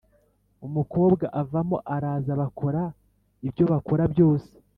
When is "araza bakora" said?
1.95-2.81